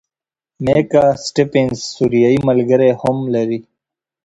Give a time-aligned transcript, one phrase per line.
[0.63, 3.59] میکا سټیفنز سوریایي ملګری هم لري.